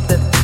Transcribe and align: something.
something. 0.00 0.35